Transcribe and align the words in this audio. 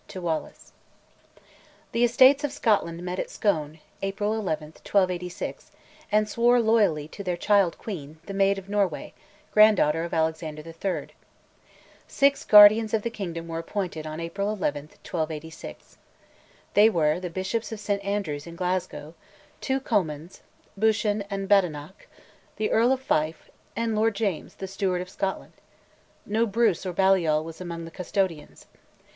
WALLACE. 0.15 0.71
The 1.91 2.03
Estates 2.03 2.43
of 2.43 2.51
Scotland 2.51 3.03
met 3.03 3.19
at 3.19 3.29
Scone 3.29 3.79
(April 4.01 4.33
11, 4.33 4.69
1286) 4.69 5.69
and 6.11 6.27
swore 6.27 6.59
loyalty 6.59 7.07
to 7.09 7.23
their 7.23 7.37
child 7.37 7.77
queen, 7.77 8.17
"the 8.25 8.33
Maid 8.33 8.57
of 8.57 8.67
Norway," 8.67 9.13
granddaughter 9.51 10.03
of 10.03 10.11
Alexander 10.11 10.63
III. 10.65 11.09
Six 12.07 12.43
guardians 12.45 12.95
of 12.95 13.03
the 13.03 13.11
kingdom 13.11 13.47
were 13.47 13.59
appointed 13.59 14.07
on 14.07 14.19
April 14.19 14.51
11, 14.51 14.85
1286. 15.07 15.99
They 16.73 16.89
were 16.89 17.19
the 17.19 17.29
Bishops 17.29 17.71
of 17.71 17.79
St 17.79 18.03
Andrews 18.03 18.47
and 18.47 18.57
Glasgow, 18.57 19.13
two 19.61 19.79
Comyns 19.79 20.41
(Buchan 20.75 21.23
and 21.29 21.47
Badenoch), 21.47 22.07
the 22.55 22.71
Earl 22.71 22.91
of 22.91 23.01
Fife, 23.01 23.51
and 23.75 23.93
Lord 23.95 24.15
James, 24.15 24.55
the 24.55 24.67
Steward 24.67 25.03
of 25.03 25.11
Scotland. 25.11 25.53
No 26.25 26.47
Bruce 26.47 26.87
or 26.87 26.91
Baliol 26.91 27.43
was 27.43 27.61
among 27.61 27.85
the 27.85 27.91
Custodians. 27.91 28.65